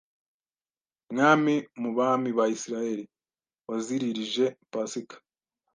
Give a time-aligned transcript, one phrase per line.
[1.11, 3.05] mwami mu bami ba Isirayeli
[3.67, 5.15] waziririje Pasika